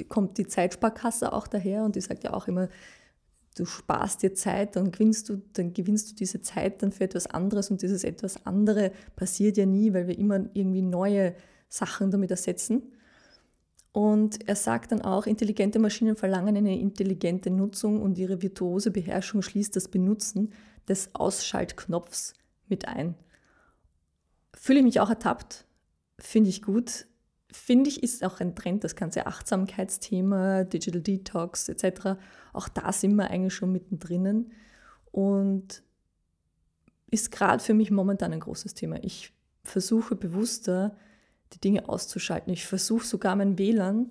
kommt 0.09 0.37
die 0.37 0.47
Zeitsparkasse 0.47 1.33
auch 1.33 1.47
daher 1.47 1.83
und 1.83 1.95
die 1.95 2.01
sagt 2.01 2.23
ja 2.23 2.33
auch 2.33 2.47
immer, 2.47 2.69
du 3.53 3.65
sparst 3.65 4.23
dir 4.23 4.33
Zeit, 4.33 4.75
dann 4.75 4.91
gewinnst 4.91 5.29
du, 5.29 5.41
dann 5.53 5.73
gewinnst 5.73 6.11
du 6.11 6.15
diese 6.15 6.41
Zeit 6.41 6.81
dann 6.81 6.91
für 6.91 7.03
etwas 7.03 7.27
anderes 7.27 7.71
und 7.71 7.81
dieses 7.81 8.03
etwas 8.03 8.45
andere 8.45 8.91
passiert 9.15 9.57
ja 9.57 9.65
nie, 9.65 9.93
weil 9.93 10.07
wir 10.07 10.17
immer 10.17 10.45
irgendwie 10.53 10.81
neue 10.81 11.35
Sachen 11.69 12.11
damit 12.11 12.31
ersetzen. 12.31 12.83
Und 13.91 14.47
er 14.47 14.55
sagt 14.55 14.91
dann 14.91 15.01
auch, 15.01 15.27
intelligente 15.27 15.77
Maschinen 15.77 16.15
verlangen 16.15 16.57
eine 16.57 16.79
intelligente 16.79 17.51
Nutzung 17.51 18.01
und 18.01 18.17
ihre 18.17 18.41
virtuose 18.41 18.89
Beherrschung 18.89 19.43
schließt 19.43 19.75
das 19.75 19.87
Benutzen 19.87 20.51
des 20.87 21.13
Ausschaltknopfs 21.13 22.33
mit 22.67 22.87
ein. 22.87 23.15
Fühle 24.55 24.79
ich 24.79 24.85
mich 24.85 24.99
auch 24.99 25.09
ertappt, 25.09 25.65
finde 26.17 26.49
ich 26.49 26.63
gut. 26.63 27.05
Finde 27.53 27.89
ich, 27.89 28.01
ist 28.01 28.23
auch 28.23 28.39
ein 28.39 28.55
Trend, 28.55 28.83
das 28.83 28.95
ganze 28.95 29.27
Achtsamkeitsthema, 29.27 30.63
Digital 30.63 31.01
Detox 31.01 31.69
etc. 31.69 32.17
Auch 32.51 32.67
da 32.67 32.91
sind 32.91 33.15
wir 33.15 33.29
eigentlich 33.29 33.53
schon 33.53 33.71
mittendrin 33.71 34.51
und 35.11 35.83
ist 37.11 37.31
gerade 37.31 37.63
für 37.63 37.75
mich 37.75 37.91
momentan 37.91 38.33
ein 38.33 38.39
großes 38.39 38.73
Thema. 38.73 39.03
Ich 39.03 39.33
versuche 39.63 40.15
bewusster, 40.15 40.97
die 41.53 41.61
Dinge 41.61 41.87
auszuschalten. 41.87 42.51
Ich 42.51 42.65
versuche 42.65 43.05
sogar 43.05 43.35
mein 43.35 43.59
WLAN 43.59 44.09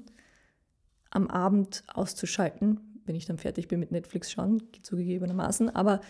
am 1.10 1.26
Abend 1.26 1.82
auszuschalten, 1.88 2.80
wenn 3.04 3.16
ich 3.16 3.26
dann 3.26 3.38
fertig 3.38 3.66
bin 3.66 3.80
mit 3.80 3.90
Netflix 3.90 4.30
schauen, 4.30 4.62
zugegebenermaßen. 4.82 5.68
Aber 5.74 6.00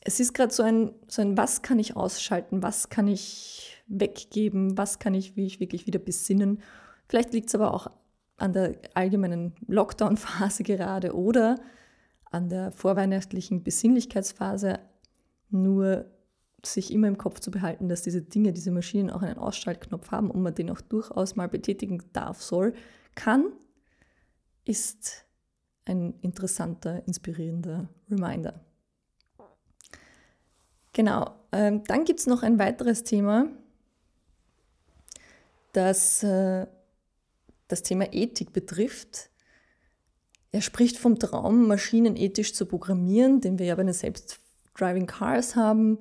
es 0.00 0.20
ist 0.20 0.32
gerade 0.32 0.52
so 0.52 0.62
ein, 0.62 0.94
so 1.08 1.22
ein, 1.22 1.36
was 1.36 1.62
kann 1.62 1.78
ich 1.78 1.96
ausschalten, 1.96 2.62
was 2.62 2.88
kann 2.88 3.06
ich 3.06 3.82
weggeben, 3.86 4.78
was 4.78 4.98
kann 4.98 5.14
ich, 5.14 5.36
wie 5.36 5.46
ich 5.46 5.60
wirklich 5.60 5.86
wieder 5.86 5.98
besinnen. 5.98 6.62
Vielleicht 7.08 7.32
liegt 7.32 7.48
es 7.48 7.54
aber 7.54 7.74
auch 7.74 7.90
an 8.36 8.52
der 8.52 8.76
allgemeinen 8.94 9.54
Lockdown-Phase 9.66 10.62
gerade 10.62 11.14
oder 11.14 11.56
an 12.30 12.48
der 12.48 12.72
vorweihnachtlichen 12.72 13.62
Besinnlichkeitsphase. 13.62 14.78
Nur 15.50 16.06
sich 16.64 16.92
immer 16.92 17.08
im 17.08 17.18
Kopf 17.18 17.40
zu 17.40 17.50
behalten, 17.50 17.88
dass 17.88 18.02
diese 18.02 18.22
Dinge, 18.22 18.52
diese 18.52 18.70
Maschinen 18.70 19.10
auch 19.10 19.22
einen 19.22 19.38
Ausschaltknopf 19.38 20.10
haben 20.10 20.30
und 20.30 20.42
man 20.42 20.54
den 20.54 20.70
auch 20.70 20.80
durchaus 20.80 21.34
mal 21.34 21.48
betätigen 21.48 22.02
darf, 22.12 22.42
soll, 22.42 22.74
kann, 23.14 23.52
ist 24.64 25.26
ein 25.86 26.14
interessanter, 26.20 27.06
inspirierender 27.06 27.88
Reminder. 28.10 28.60
Genau, 30.92 31.34
ähm, 31.52 31.84
dann 31.84 32.04
gibt 32.04 32.20
es 32.20 32.26
noch 32.26 32.42
ein 32.42 32.58
weiteres 32.58 33.04
Thema, 33.04 33.46
das 35.72 36.22
äh, 36.22 36.66
das 37.68 37.82
Thema 37.82 38.12
Ethik 38.12 38.52
betrifft. 38.52 39.30
Er 40.52 40.62
spricht 40.62 40.98
vom 40.98 41.18
Traum, 41.18 41.68
Maschinen 41.68 42.16
ethisch 42.16 42.54
zu 42.54 42.66
programmieren, 42.66 43.40
den 43.40 43.58
wir 43.58 43.66
ja 43.66 43.76
bei 43.76 43.84
den 43.84 43.92
Selbst-Driving 43.92 45.06
Cars 45.06 45.54
haben 45.54 45.98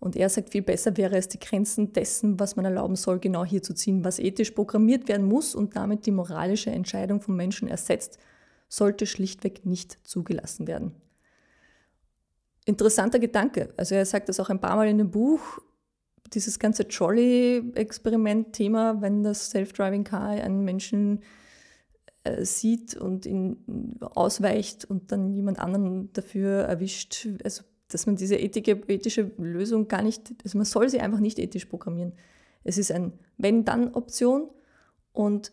und 0.00 0.16
er 0.16 0.30
sagt, 0.30 0.50
viel 0.50 0.62
besser 0.62 0.96
wäre 0.96 1.16
es, 1.16 1.28
die 1.28 1.38
Grenzen 1.38 1.92
dessen, 1.92 2.40
was 2.40 2.56
man 2.56 2.64
erlauben 2.64 2.96
soll, 2.96 3.18
genau 3.18 3.44
hier 3.44 3.62
zu 3.62 3.74
ziehen. 3.74 4.02
Was 4.02 4.18
ethisch 4.18 4.52
programmiert 4.52 5.08
werden 5.08 5.26
muss 5.26 5.54
und 5.54 5.76
damit 5.76 6.06
die 6.06 6.10
moralische 6.10 6.70
Entscheidung 6.70 7.20
vom 7.20 7.36
Menschen 7.36 7.68
ersetzt, 7.68 8.18
sollte 8.70 9.04
schlichtweg 9.04 9.66
nicht 9.66 9.98
zugelassen 10.02 10.66
werden. 10.66 10.94
Interessanter 12.70 13.18
Gedanke. 13.18 13.74
Also 13.76 13.94
er 13.94 14.06
sagt 14.06 14.28
das 14.28 14.40
auch 14.40 14.48
ein 14.48 14.60
paar 14.60 14.76
Mal 14.76 14.88
in 14.88 14.98
dem 14.98 15.10
Buch, 15.10 15.58
dieses 16.32 16.58
ganze 16.58 16.88
Trolley-Experiment-Thema, 16.88 19.02
wenn 19.02 19.22
das 19.22 19.50
Self-Driving 19.50 20.04
Car 20.04 20.30
einen 20.30 20.64
Menschen 20.64 21.20
äh, 22.24 22.44
sieht 22.44 22.96
und 22.96 23.26
ihn 23.26 23.98
ausweicht 24.00 24.84
und 24.84 25.12
dann 25.12 25.34
jemand 25.34 25.58
anderen 25.58 26.12
dafür 26.12 26.62
erwischt. 26.62 27.28
Also 27.44 27.64
dass 27.88 28.06
man 28.06 28.16
diese 28.16 28.36
ethische, 28.36 28.80
ethische 28.86 29.30
Lösung 29.38 29.88
gar 29.88 30.02
nicht, 30.02 30.32
also 30.44 30.58
man 30.58 30.64
soll 30.64 30.88
sie 30.88 31.00
einfach 31.00 31.20
nicht 31.20 31.38
ethisch 31.38 31.66
programmieren. 31.66 32.12
Es 32.62 32.78
ist 32.78 32.92
ein 32.92 33.12
Wenn-Dann-Option 33.38 34.50
und 35.12 35.52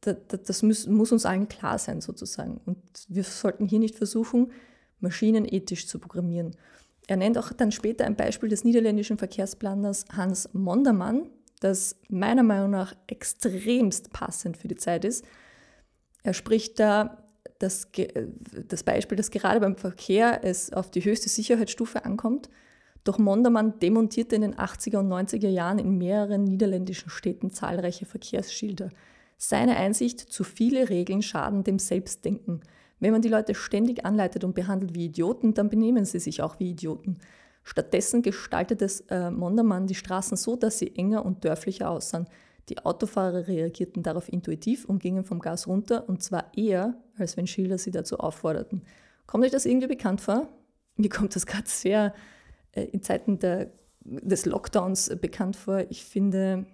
das 0.00 0.62
muss, 0.62 0.86
muss 0.86 1.12
uns 1.12 1.26
allen 1.26 1.48
klar 1.48 1.78
sein 1.78 2.00
sozusagen. 2.00 2.60
Und 2.66 2.78
wir 3.08 3.24
sollten 3.24 3.66
hier 3.66 3.80
nicht 3.80 3.96
versuchen, 3.96 4.52
Maschinen 5.00 5.44
ethisch 5.44 5.86
zu 5.86 5.98
programmieren. 5.98 6.56
Er 7.06 7.16
nennt 7.16 7.38
auch 7.38 7.52
dann 7.52 7.72
später 7.72 8.04
ein 8.04 8.16
Beispiel 8.16 8.48
des 8.48 8.64
niederländischen 8.64 9.18
Verkehrsplaners 9.18 10.04
Hans 10.12 10.50
Mondermann, 10.52 11.30
das 11.60 11.96
meiner 12.08 12.42
Meinung 12.42 12.70
nach 12.70 12.94
extremst 13.06 14.12
passend 14.12 14.56
für 14.56 14.68
die 14.68 14.76
Zeit 14.76 15.04
ist. 15.04 15.24
Er 16.22 16.34
spricht 16.34 16.78
da 16.78 17.24
das, 17.58 17.88
das 18.68 18.82
Beispiel, 18.82 19.16
dass 19.16 19.30
gerade 19.30 19.60
beim 19.60 19.76
Verkehr 19.76 20.44
es 20.44 20.72
auf 20.72 20.90
die 20.90 21.04
höchste 21.04 21.28
Sicherheitsstufe 21.28 22.04
ankommt. 22.04 22.48
Doch 23.04 23.18
Mondermann 23.18 23.78
demontierte 23.78 24.36
in 24.36 24.42
den 24.42 24.54
80er 24.54 24.98
und 24.98 25.08
90er 25.08 25.48
Jahren 25.48 25.78
in 25.78 25.96
mehreren 25.96 26.44
niederländischen 26.44 27.10
Städten 27.10 27.50
zahlreiche 27.50 28.06
Verkehrsschilder. 28.06 28.90
Seine 29.38 29.76
Einsicht, 29.76 30.20
zu 30.20 30.44
viele 30.44 30.88
Regeln 30.88 31.22
schaden 31.22 31.64
dem 31.64 31.78
Selbstdenken. 31.78 32.60
Wenn 33.00 33.12
man 33.12 33.22
die 33.22 33.28
Leute 33.28 33.54
ständig 33.54 34.04
anleitet 34.04 34.44
und 34.44 34.54
behandelt 34.54 34.94
wie 34.94 35.06
Idioten, 35.06 35.54
dann 35.54 35.68
benehmen 35.68 36.04
sie 36.04 36.18
sich 36.18 36.42
auch 36.42 36.58
wie 36.58 36.70
Idioten. 36.70 37.18
Stattdessen 37.62 38.22
gestaltete 38.22 38.88
äh, 39.10 39.30
Mondermann 39.30 39.86
die 39.86 39.94
Straßen 39.94 40.36
so, 40.36 40.56
dass 40.56 40.78
sie 40.78 40.96
enger 40.96 41.24
und 41.24 41.44
dörflicher 41.44 41.90
aussahen. 41.90 42.26
Die 42.68 42.78
Autofahrer 42.78 43.46
reagierten 43.46 44.02
darauf 44.02 44.30
intuitiv 44.30 44.84
und 44.84 45.00
gingen 45.00 45.24
vom 45.24 45.38
Gas 45.38 45.66
runter, 45.66 46.08
und 46.08 46.22
zwar 46.22 46.52
eher, 46.56 46.94
als 47.16 47.36
wenn 47.36 47.46
Schilder 47.46 47.78
sie 47.78 47.90
dazu 47.90 48.18
aufforderten. 48.18 48.82
Kommt 49.26 49.44
euch 49.44 49.50
das 49.50 49.66
irgendwie 49.66 49.86
bekannt 49.86 50.20
vor? 50.20 50.48
Mir 50.96 51.08
kommt 51.08 51.36
das 51.36 51.46
gerade 51.46 51.68
sehr 51.68 52.14
äh, 52.72 52.84
in 52.84 53.02
Zeiten 53.02 53.38
der, 53.38 53.70
des 54.00 54.46
Lockdowns 54.46 55.08
äh, 55.08 55.16
bekannt 55.16 55.56
vor. 55.56 55.84
Ich 55.90 56.04
finde, 56.04 56.66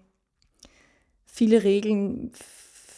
viele 1.24 1.62
Regeln 1.62 2.32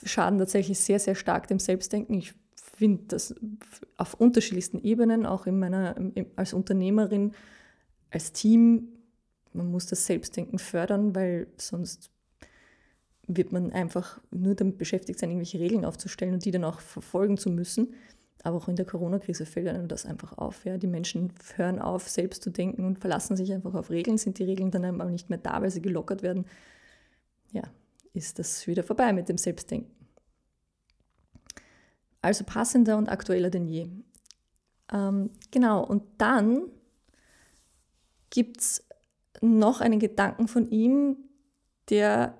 schaden 0.04 0.38
tatsächlich 0.38 0.78
sehr, 0.78 0.98
sehr 0.98 1.14
stark 1.14 1.48
dem 1.48 1.58
Selbstdenken. 1.58 2.14
Ich 2.14 2.34
finde 2.76 3.04
das 3.08 3.34
auf 3.96 4.14
unterschiedlichsten 4.14 4.78
Ebenen, 4.82 5.26
auch 5.26 5.46
in 5.46 5.58
meiner, 5.58 5.96
als 6.36 6.52
Unternehmerin, 6.52 7.32
als 8.10 8.32
Team, 8.32 8.88
man 9.52 9.70
muss 9.70 9.86
das 9.86 10.06
Selbstdenken 10.06 10.58
fördern, 10.58 11.14
weil 11.14 11.46
sonst 11.56 12.10
wird 13.26 13.52
man 13.52 13.72
einfach 13.72 14.20
nur 14.30 14.54
damit 14.54 14.78
beschäftigt 14.78 15.18
sein, 15.18 15.30
irgendwelche 15.30 15.58
Regeln 15.58 15.84
aufzustellen 15.84 16.34
und 16.34 16.44
die 16.44 16.50
dann 16.50 16.64
auch 16.64 16.80
verfolgen 16.80 17.38
zu 17.38 17.50
müssen. 17.50 17.94
Aber 18.42 18.58
auch 18.58 18.68
in 18.68 18.76
der 18.76 18.84
Corona-Krise 18.84 19.46
fällt 19.46 19.66
einem 19.66 19.88
das 19.88 20.06
einfach 20.06 20.38
auf. 20.38 20.64
Ja? 20.64 20.78
Die 20.78 20.86
Menschen 20.86 21.32
hören 21.56 21.80
auf, 21.80 22.08
selbst 22.08 22.44
zu 22.44 22.50
denken 22.50 22.84
und 22.84 23.00
verlassen 23.00 23.36
sich 23.36 23.52
einfach 23.52 23.74
auf 23.74 23.90
Regeln. 23.90 24.18
Sind 24.18 24.38
die 24.38 24.44
Regeln 24.44 24.70
dann 24.70 24.84
aber 24.84 25.10
nicht 25.10 25.30
mehr 25.30 25.38
da, 25.38 25.60
weil 25.62 25.70
sie 25.70 25.82
gelockert 25.82 26.22
werden, 26.22 26.44
ja, 27.50 27.62
ist 28.12 28.38
das 28.38 28.66
wieder 28.66 28.84
vorbei 28.84 29.12
mit 29.12 29.28
dem 29.28 29.38
Selbstdenken. 29.38 29.95
Also 32.26 32.42
passender 32.42 32.98
und 32.98 33.08
aktueller 33.08 33.50
denn 33.50 33.68
je. 33.68 33.86
Ähm, 34.92 35.30
genau, 35.52 35.86
und 35.86 36.02
dann 36.18 36.62
gibt 38.30 38.60
es 38.60 38.84
noch 39.40 39.80
einen 39.80 40.00
Gedanken 40.00 40.48
von 40.48 40.68
ihm, 40.68 41.18
der 41.88 42.36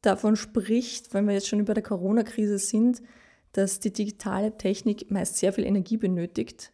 davon 0.00 0.36
spricht, 0.36 1.12
weil 1.12 1.26
wir 1.26 1.34
jetzt 1.34 1.48
schon 1.48 1.58
über 1.58 1.74
der 1.74 1.82
Corona-Krise 1.82 2.58
sind, 2.58 3.02
dass 3.50 3.80
die 3.80 3.92
digitale 3.92 4.56
Technik 4.58 5.10
meist 5.10 5.38
sehr 5.38 5.52
viel 5.52 5.64
Energie 5.64 5.96
benötigt. 5.96 6.72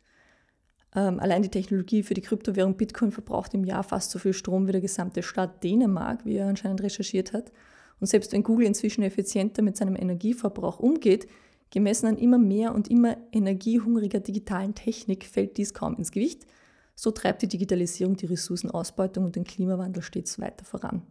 Ähm, 0.94 1.20
allein 1.20 1.40
die 1.40 1.48
Technologie 1.48 2.02
für 2.02 2.12
die 2.12 2.20
Kryptowährung 2.20 2.76
Bitcoin 2.76 3.12
verbraucht 3.12 3.54
im 3.54 3.64
Jahr 3.64 3.82
fast 3.82 4.10
so 4.10 4.18
viel 4.18 4.34
Strom 4.34 4.68
wie 4.68 4.72
der 4.72 4.82
gesamte 4.82 5.22
Staat 5.22 5.64
Dänemark, 5.64 6.26
wie 6.26 6.36
er 6.36 6.48
anscheinend 6.48 6.82
recherchiert 6.82 7.32
hat. 7.32 7.50
Und 7.98 8.08
selbst 8.08 8.30
wenn 8.34 8.42
Google 8.42 8.66
inzwischen 8.66 9.04
effizienter 9.04 9.62
mit 9.62 9.78
seinem 9.78 9.96
Energieverbrauch 9.96 10.80
umgeht, 10.80 11.26
gemessen 11.72 12.06
an 12.06 12.18
immer 12.18 12.38
mehr 12.38 12.74
und 12.74 12.88
immer 12.88 13.16
energiehungriger 13.32 14.20
digitalen 14.20 14.74
Technik, 14.74 15.24
fällt 15.24 15.56
dies 15.56 15.74
kaum 15.74 15.96
ins 15.96 16.12
Gewicht. 16.12 16.46
So 16.94 17.10
treibt 17.10 17.42
die 17.42 17.48
Digitalisierung 17.48 18.16
die 18.16 18.26
Ressourcenausbeutung 18.26 19.24
und 19.24 19.34
den 19.34 19.44
Klimawandel 19.44 20.02
stets 20.02 20.38
weiter 20.38 20.64
voran. 20.64 21.02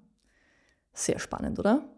Sehr 0.94 1.20
spannend, 1.20 1.60
oder? 1.60 1.90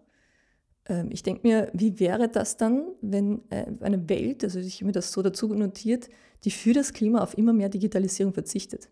Ähm, 0.85 1.09
ich 1.11 1.23
denke 1.23 1.45
mir, 1.45 1.69
wie 1.73 1.99
wäre 1.99 2.29
das 2.29 2.55
dann, 2.55 2.87
wenn 3.01 3.41
äh, 3.51 3.65
eine 3.81 4.09
Welt, 4.09 4.43
also 4.43 4.59
ich 4.59 4.75
habe 4.75 4.85
mir 4.85 4.91
das 4.93 5.11
so 5.11 5.21
dazu 5.21 5.53
notiert, 5.53 6.09
die 6.45 6.51
für 6.51 6.73
das 6.73 6.93
Klima 6.93 7.21
auf 7.21 7.37
immer 7.37 7.53
mehr 7.53 7.69
Digitalisierung 7.69 8.33
verzichtet? 8.33 8.87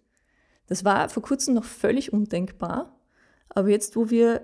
Das 0.67 0.83
war 0.83 1.07
vor 1.09 1.23
kurzem 1.23 1.53
noch 1.53 1.65
völlig 1.65 2.11
undenkbar, 2.11 2.99
aber 3.49 3.69
jetzt, 3.69 3.95
wo 3.95 4.09
wir 4.09 4.41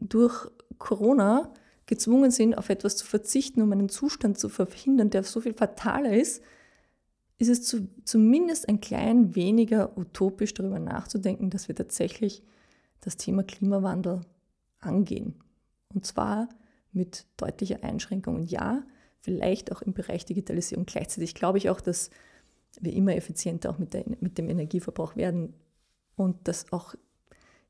durch 0.00 0.48
Corona 0.78 1.52
gezwungen 1.88 2.30
sind, 2.30 2.56
auf 2.56 2.68
etwas 2.68 2.96
zu 2.96 3.04
verzichten, 3.04 3.62
um 3.62 3.72
einen 3.72 3.88
Zustand 3.88 4.38
zu 4.38 4.48
verhindern, 4.48 5.10
der 5.10 5.24
so 5.24 5.40
viel 5.40 5.54
fataler 5.54 6.16
ist, 6.16 6.42
ist 7.38 7.48
es 7.48 7.64
zu, 7.64 7.88
zumindest 8.04 8.68
ein 8.68 8.80
klein 8.80 9.34
weniger 9.34 9.96
utopisch 9.96 10.54
darüber 10.54 10.78
nachzudenken, 10.78 11.50
dass 11.50 11.68
wir 11.68 11.74
tatsächlich 11.74 12.42
das 13.00 13.16
Thema 13.16 13.42
Klimawandel 13.42 14.20
angehen. 14.80 15.34
Und 15.94 16.04
zwar 16.04 16.48
mit 16.92 17.26
deutlicher 17.36 17.82
Einschränkung. 17.84 18.36
Und 18.36 18.50
ja, 18.50 18.82
vielleicht 19.20 19.72
auch 19.72 19.82
im 19.82 19.94
Bereich 19.94 20.24
Digitalisierung. 20.24 20.84
Gleichzeitig 20.86 21.34
glaube 21.34 21.58
ich 21.58 21.70
auch, 21.70 21.80
dass 21.80 22.10
wir 22.80 22.92
immer 22.92 23.14
effizienter 23.14 23.70
auch 23.70 23.78
mit, 23.78 23.94
der, 23.94 24.04
mit 24.20 24.36
dem 24.38 24.48
Energieverbrauch 24.48 25.16
werden 25.16 25.54
und 26.16 26.48
dass 26.48 26.72
auch 26.72 26.94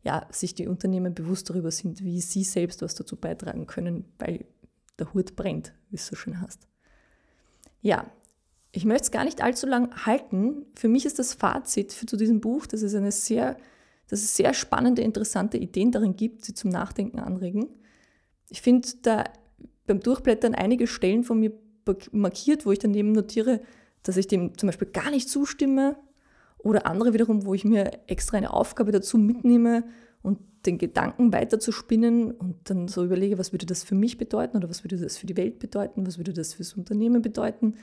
ja, 0.03 0.27
sich 0.31 0.55
die 0.55 0.69
Unternehmen 0.69 1.15
bewusst 1.15 1.51
darüber 1.51 1.71
sind, 1.71 2.05
wie 2.05 2.21
sie 2.21 2.45
selbst 2.45 2.83
was 2.83 2.95
dazu 2.95 3.17
beitragen 3.17 3.67
können, 3.67 4.05
weil 4.19 4.45
der 4.99 5.13
Hut 5.15 5.37
brennt, 5.37 5.73
wie 5.91 5.97
es 5.97 6.07
so 6.07 6.17
schön 6.17 6.41
heißt. 6.41 6.67
Ja, 7.81 8.11
ich 8.73 8.85
möchte 8.85 9.05
es 9.05 9.11
gar 9.11 9.25
nicht 9.25 9.43
allzu 9.43 9.67
lang 9.67 10.07
halten. 10.07 10.67
Für 10.75 10.89
mich 10.89 11.07
ist 11.07 11.19
das 11.19 11.35
Fazit 11.35 11.93
für, 11.93 12.07
zu 12.07 12.17
diesem 12.17 12.41
Buch, 12.41 12.67
dass 12.67 12.83
es 12.83 12.95
eine 12.95 13.13
sehr, 13.13 13.57
dass 14.09 14.21
es 14.23 14.37
sehr 14.37 14.55
spannende, 14.55 15.03
interessante 15.03 15.57
Ideen 15.57 15.93
darin 15.93 16.17
gibt, 16.17 16.45
sie 16.45 16.55
zum 16.55 16.71
Nachdenken 16.71 17.19
anregen. 17.19 17.69
Ich 18.51 18.63
finde 18.63 18.89
da 19.03 19.25
beim 19.87 20.01
Durchblättern 20.01 20.55
einige 20.55 20.87
Stellen 20.87 21.25
von 21.25 21.41
mir 21.41 21.53
markiert, 22.13 22.67
wo 22.67 22.73
ich 22.73 22.79
daneben 22.79 23.13
notiere, 23.13 23.63
dass 24.03 24.17
ich 24.17 24.27
dem 24.27 24.57
zum 24.57 24.69
Beispiel 24.69 24.89
gar 24.89 25.11
nicht 25.11 25.29
zustimme 25.29 25.97
oder 26.59 26.87
andere 26.87 27.13
wiederum, 27.13 27.45
wo 27.45 27.55
ich 27.55 27.65
mir 27.65 27.91
extra 28.07 28.37
eine 28.37 28.53
Aufgabe 28.53 28.93
dazu 28.93 29.17
mitnehme 29.19 29.85
und 30.23 30.39
den 30.67 30.79
Gedanken 30.79 31.33
weiter 31.33 31.61
zu 31.61 31.73
spinnen 31.73 32.33
und 32.33 32.69
dann 32.69 32.89
so 32.89 33.05
überlege, 33.05 33.39
was 33.39 33.53
würde 33.53 33.67
das 33.67 33.85
für 33.85 33.95
mich 33.95 34.19
bedeuten 34.19 34.57
oder 34.57 34.69
was 34.69 34.85
würde 34.85 34.99
das 34.99 35.17
für 35.17 35.27
die 35.27 35.37
Welt 35.37 35.59
bedeuten, 35.59 36.07
was 36.07 36.19
würde 36.19 36.33
das 36.33 36.55
fürs 36.55 36.75
Unternehmen 36.75 37.23
bedeuten. 37.23 37.77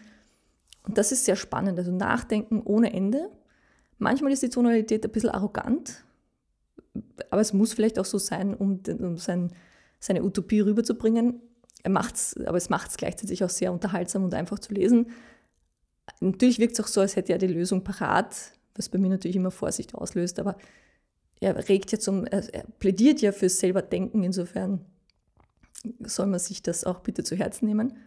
Und 0.83 0.97
das 0.97 1.11
ist 1.11 1.25
sehr 1.25 1.35
spannend, 1.35 1.79
also 1.79 1.91
Nachdenken 1.91 2.61
ohne 2.63 2.93
Ende. 2.93 3.29
Manchmal 3.97 4.33
ist 4.33 4.43
die 4.43 4.49
Tonalität 4.49 5.05
ein 5.05 5.11
bisschen 5.11 5.29
arrogant, 5.29 6.03
aber 7.29 7.41
es 7.41 7.53
muss 7.53 7.73
vielleicht 7.73 7.97
auch 7.97 8.05
so 8.05 8.17
sein, 8.17 8.53
um, 8.53 8.81
um 8.99 9.17
sein, 9.17 9.51
seine 9.99 10.23
Utopie 10.23 10.59
rüberzubringen. 10.59 11.41
Er 11.83 11.91
macht's, 11.91 12.35
aber 12.45 12.57
es 12.57 12.69
macht 12.69 12.89
es 12.89 12.97
gleichzeitig 12.97 13.43
auch 13.43 13.49
sehr 13.49 13.71
unterhaltsam 13.71 14.23
und 14.23 14.33
einfach 14.33 14.59
zu 14.59 14.73
lesen. 14.73 15.11
Natürlich 16.19 16.59
wirkt 16.59 16.73
es 16.73 16.83
auch 16.83 16.87
so, 16.87 17.01
als 17.01 17.15
hätte 17.15 17.33
er 17.33 17.39
die 17.39 17.47
Lösung 17.47 17.83
parat, 17.83 18.35
was 18.75 18.89
bei 18.89 18.97
mir 18.97 19.09
natürlich 19.09 19.37
immer 19.37 19.51
Vorsicht 19.51 19.95
auslöst, 19.95 20.39
aber 20.39 20.57
er 21.39 21.69
regt 21.69 21.91
ja 21.91 21.99
zum, 21.99 22.25
er 22.25 22.41
plädiert 22.79 23.21
ja 23.21 23.31
fürs 23.31 23.59
selber 23.59 23.81
Denken, 23.81 24.23
insofern 24.23 24.85
soll 25.99 26.27
man 26.27 26.39
sich 26.39 26.63
das 26.63 26.83
auch 26.83 26.99
bitte 26.99 27.23
zu 27.23 27.35
Herzen 27.35 27.65
nehmen. 27.65 27.97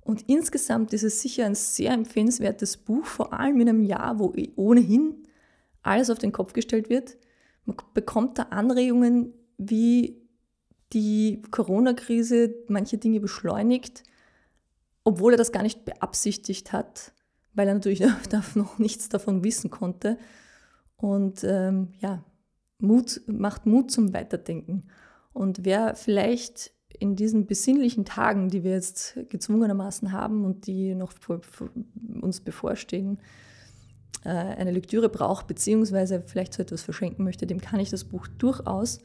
Und 0.00 0.22
insgesamt 0.28 0.92
ist 0.92 1.02
es 1.02 1.20
sicher 1.20 1.46
ein 1.46 1.56
sehr 1.56 1.92
empfehlenswertes 1.92 2.76
Buch, 2.76 3.04
vor 3.06 3.32
allem 3.32 3.60
in 3.60 3.68
einem 3.68 3.82
Jahr, 3.82 4.18
wo 4.18 4.32
ohnehin 4.54 5.26
alles 5.82 6.10
auf 6.10 6.18
den 6.18 6.32
Kopf 6.32 6.52
gestellt 6.52 6.88
wird. 6.88 7.16
Man 7.64 7.76
bekommt 7.94 8.38
da 8.38 8.44
Anregungen, 8.44 9.32
wie 9.58 10.22
die 10.92 11.42
Corona-Krise 11.50 12.54
manche 12.68 12.98
Dinge 12.98 13.18
beschleunigt, 13.18 14.04
obwohl 15.02 15.34
er 15.34 15.38
das 15.38 15.50
gar 15.50 15.62
nicht 15.62 15.84
beabsichtigt 15.84 16.72
hat, 16.72 17.12
weil 17.56 17.66
er 17.66 17.74
natürlich 17.74 18.00
noch 18.54 18.78
nichts 18.78 19.08
davon 19.08 19.42
wissen 19.42 19.70
konnte. 19.70 20.18
Und 20.96 21.42
ähm, 21.44 21.88
ja, 21.98 22.24
Mut 22.78 23.22
macht 23.26 23.66
Mut 23.66 23.90
zum 23.90 24.14
Weiterdenken. 24.14 24.84
Und 25.32 25.64
wer 25.64 25.94
vielleicht 25.96 26.72
in 26.98 27.16
diesen 27.16 27.46
besinnlichen 27.46 28.04
Tagen, 28.04 28.48
die 28.48 28.64
wir 28.64 28.72
jetzt 28.72 29.18
gezwungenermaßen 29.28 30.12
haben 30.12 30.44
und 30.44 30.66
die 30.66 30.94
noch 30.94 31.12
vor, 31.12 31.42
vor 31.42 31.68
uns 32.22 32.40
bevorstehen, 32.40 33.18
äh, 34.24 34.28
eine 34.28 34.70
Lektüre 34.70 35.08
braucht, 35.08 35.46
beziehungsweise 35.46 36.22
vielleicht 36.26 36.54
so 36.54 36.62
etwas 36.62 36.82
verschenken 36.82 37.24
möchte, 37.24 37.46
dem 37.46 37.60
kann 37.60 37.80
ich 37.80 37.90
das 37.90 38.04
Buch 38.04 38.26
durchaus 38.38 39.00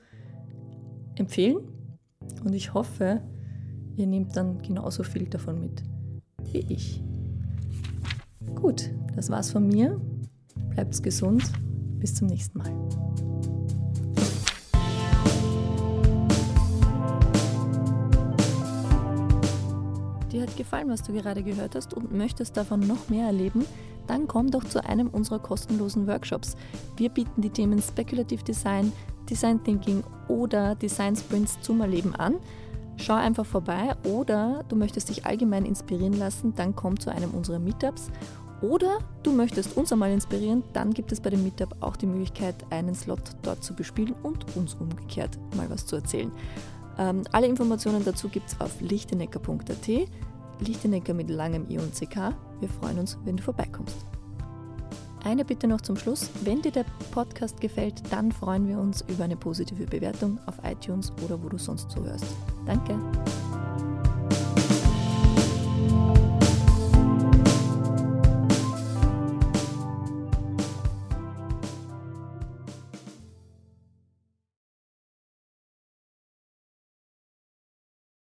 empfehlen. 1.15 1.67
Und 2.43 2.53
ich 2.53 2.73
hoffe, 2.73 3.21
ihr 3.97 4.07
nehmt 4.07 4.35
dann 4.35 4.61
genauso 4.61 5.03
viel 5.03 5.25
davon 5.27 5.59
mit 5.59 5.83
wie 6.51 6.65
ich. 6.73 7.03
Gut, 8.55 8.91
das 9.15 9.29
war's 9.29 9.51
von 9.51 9.67
mir. 9.67 9.99
Bleibt's 10.69 11.01
gesund. 11.01 11.43
Bis 11.99 12.15
zum 12.15 12.27
nächsten 12.27 12.57
Mal. 12.57 12.71
Dir 20.31 20.43
hat 20.43 20.55
gefallen, 20.55 20.89
was 20.89 21.03
du 21.03 21.13
gerade 21.13 21.43
gehört 21.43 21.75
hast 21.75 21.93
und 21.93 22.13
möchtest 22.13 22.55
davon 22.57 22.79
noch 22.79 23.09
mehr 23.09 23.27
erleben? 23.27 23.65
Dann 24.07 24.27
komm 24.27 24.49
doch 24.49 24.63
zu 24.63 24.83
einem 24.83 25.07
unserer 25.09 25.39
kostenlosen 25.39 26.07
Workshops. 26.07 26.55
Wir 26.97 27.09
bieten 27.09 27.41
die 27.41 27.49
Themen 27.49 27.81
Speculative 27.81 28.43
Design, 28.43 28.91
Design 29.29 29.63
Thinking 29.63 30.03
oder 30.27 30.75
Design 30.75 31.15
Sprints 31.15 31.59
zum 31.61 31.81
Erleben 31.81 32.15
an. 32.15 32.35
Schau 33.01 33.15
einfach 33.15 33.47
vorbei 33.47 33.95
oder 34.03 34.63
du 34.69 34.75
möchtest 34.75 35.09
dich 35.09 35.25
allgemein 35.25 35.65
inspirieren 35.65 36.13
lassen, 36.13 36.53
dann 36.55 36.75
komm 36.75 36.99
zu 36.99 37.09
einem 37.09 37.31
unserer 37.31 37.57
Meetups. 37.57 38.11
Oder 38.61 38.99
du 39.23 39.31
möchtest 39.31 39.75
uns 39.75 39.91
einmal 39.91 40.11
inspirieren, 40.11 40.63
dann 40.73 40.93
gibt 40.93 41.11
es 41.11 41.19
bei 41.19 41.31
dem 41.31 41.41
Meetup 41.41 41.75
auch 41.79 41.95
die 41.95 42.05
Möglichkeit, 42.05 42.53
einen 42.69 42.93
Slot 42.93 43.21
dort 43.41 43.63
zu 43.63 43.73
bespielen 43.73 44.13
und 44.21 44.55
uns 44.55 44.75
umgekehrt 44.75 45.39
mal 45.57 45.67
was 45.71 45.87
zu 45.87 45.95
erzählen. 45.95 46.31
Ähm, 46.99 47.23
alle 47.31 47.47
Informationen 47.47 48.05
dazu 48.05 48.29
gibt 48.29 48.49
es 48.49 48.61
auf 48.61 48.79
lichtenecker.at. 48.81 49.87
Lichtenecker 50.59 51.15
mit 51.15 51.31
langem 51.31 51.67
I 51.71 51.79
und 51.79 51.95
CK. 51.95 52.35
Wir 52.59 52.69
freuen 52.69 52.99
uns, 52.99 53.17
wenn 53.25 53.37
du 53.37 53.41
vorbeikommst. 53.41 54.20
Eine 55.23 55.45
Bitte 55.45 55.67
noch 55.67 55.81
zum 55.81 55.97
Schluss. 55.97 56.29
Wenn 56.43 56.61
dir 56.61 56.71
der 56.71 56.85
Podcast 57.11 57.61
gefällt, 57.61 58.01
dann 58.11 58.31
freuen 58.31 58.67
wir 58.67 58.79
uns 58.79 59.01
über 59.07 59.23
eine 59.23 59.35
positive 59.35 59.85
Bewertung 59.85 60.39
auf 60.47 60.55
iTunes 60.63 61.11
oder 61.23 61.41
wo 61.41 61.49
du 61.49 61.57
sonst 61.57 61.91
zuhörst. 61.91 62.25
Danke. 62.65 62.99